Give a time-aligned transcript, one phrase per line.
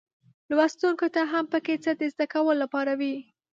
[0.55, 3.15] لوستونکو ته هم پکې څه د زده کولو لپاره وي.